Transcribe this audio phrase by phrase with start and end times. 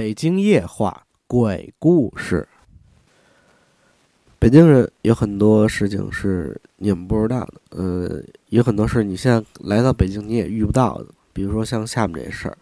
[0.00, 2.48] 北京夜话鬼故事。
[4.38, 12.56] 北京人有很多事情是你们不知道的，呃，有很多事你现在来到北京你也遇不到的，比如说像下面这事儿。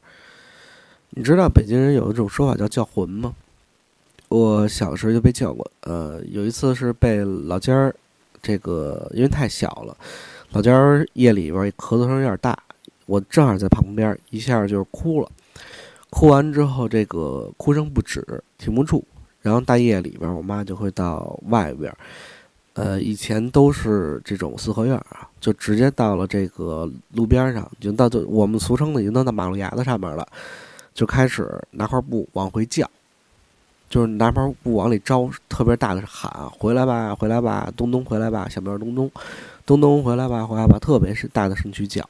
[1.11, 3.32] 你知道北京人有一种说法叫叫魂吗？
[4.27, 7.95] 我小时候就被叫过，呃，有一次是被老家儿，
[8.43, 9.96] 这个因为太小了，
[10.50, 12.59] 老家儿夜里边咳嗽声有点大，
[13.07, 15.30] 我正好在旁边，一下就是哭了。
[16.11, 19.04] 哭完之后，这个哭声不止，停不住。
[19.40, 21.94] 然后大夜里边，我妈就会到外边，
[22.75, 30.26] 呃，以前都是这种四合院啊，就直接到了这个路边上，已经到就我们俗称的已经到马路牙子上面了，
[30.93, 32.88] 就开始拿块布往回叫，
[33.88, 39.11] 就是拿块布往里招，特别大的喊：“回来吧，回来吧，东东回来吧，小喵东东，
[39.64, 42.06] 东东回来吧，回来吧。”特别是大的声去叫，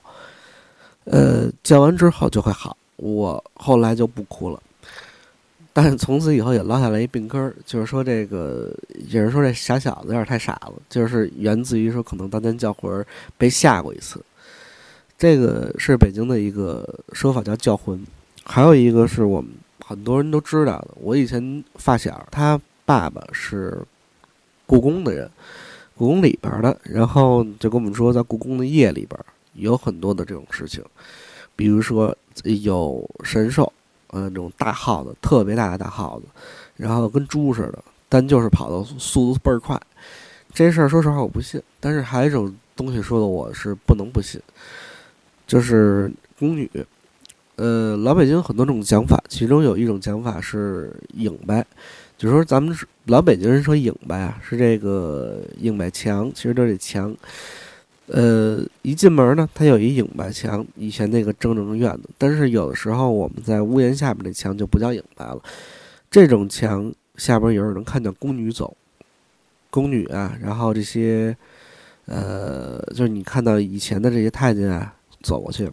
[1.05, 2.77] 呃，叫完之后就会好。
[2.99, 4.61] 我后来就不哭了，
[5.73, 8.71] 但从此以后也落下来一病根儿，就是说这个
[9.09, 13.05] 有人说这傻小子有点太傻了，就是源自于说可能当年叫魂
[13.37, 14.21] 被吓过一次，
[15.17, 18.05] 这个是北京的一个说法叫叫魂，
[18.45, 19.51] 还有一个是我们
[19.87, 23.81] 很多人都知道的，我以前发小他爸爸是
[24.67, 25.31] 故宫的人，
[25.97, 29.19] 故宫里边的，然后就跟我们说在故宫的夜里边
[29.55, 30.83] 有很多的这种事情。
[31.57, 33.73] 比如说有神兽，
[34.09, 36.27] 呃，那种大耗子，特别大的大耗子，
[36.77, 39.81] 然后跟猪似的，但就是跑的速度倍儿快。
[40.53, 44.41] 这事儿说实话我不信，但是还有一种东西说的我是不能不信，
[45.47, 46.71] 就是宫女。
[47.57, 51.65] 呃，老北京很多种讲法，其中有一种讲法是影摆，
[52.17, 57.15] 就是说咱们老北京人说影摆啊，是这个影摆墙，其实就是墙。
[58.09, 62.09] 呃，一进门呢，它有一影白墙，以前那个正正院子。
[62.17, 65.41] 但是有的时候我们在屋檐下面那墙就不叫影白了，
[66.11, 68.77] 这种墙下边有人能看见宫女走，
[69.71, 71.37] 宫女啊，然后这些，
[72.07, 75.71] 呃，就是你看到以前的这些太监啊走过去。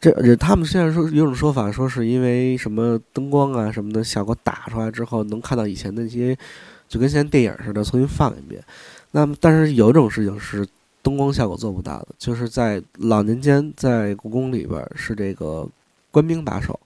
[0.00, 6.36] 这他们现在说有种说法，说是因为什么灯光啊什么的效果打出来之后，能看到以前那些，
[6.88, 8.60] 就跟现在电影似的，重新放一遍。
[9.14, 10.66] 那么，但是有一种事情是
[11.02, 15.68] 灯光效果做不到的，就是在老年间，在故宫里边是这个
[16.10, 16.80] 官兵把守，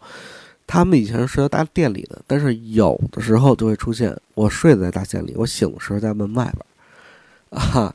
[0.67, 7.95] 他们以前睡在大殿里的，但是有的时候就会出现，我睡在大殿里，我醒的时候在门外边，啊，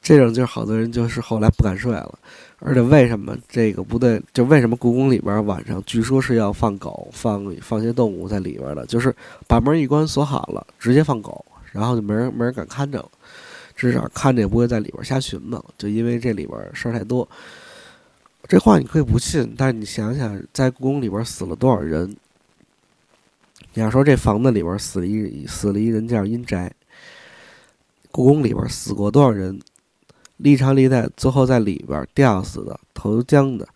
[0.00, 2.18] 这种就是好多人就是后来不敢睡了，
[2.60, 4.22] 而且为什么这个不对？
[4.32, 9.14] 就为什么故宫里边晚上据说是要放狗、放放些动物在里边的，就是
[9.46, 11.44] 把门一关锁好了，直接放狗。
[11.72, 13.10] 然后就没人没人敢看着了，
[13.76, 17.28] 至少看着也不会在里边瞎寻摸，就因为这里边事儿太多。
[18.46, 22.16] 这话你可以不信，但是你想想，在故宫里边死了多少人？
[23.74, 26.72] 你要说这房子里边死了一死了一人叫阴宅，
[28.10, 29.60] 故宫里边死过多少人？
[30.38, 33.68] 历朝历代最后在里边吊死的、投江的、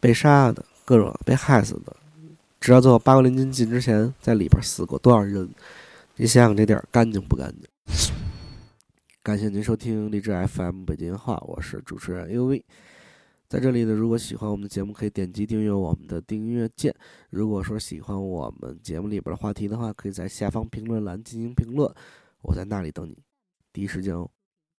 [0.00, 1.96] 被杀的、各种被害死的，
[2.60, 5.48] 直到最后八国联军进之前，在里边死过多少人？
[6.16, 7.68] 你想想这地儿干净不干净？
[9.20, 12.62] 感谢您收听励志 FM 北京话，我是主持人 UV。
[13.48, 16.94] 在这里呢，如果喜欢我们的节目，可以点击订阅我们的订阅键。
[17.30, 21.92] 如果说喜欢我们节目里边的话题的话，可以在下方评论栏进行评论，
[22.42, 23.18] 我在那里等你，
[23.72, 24.30] 第一时间哦。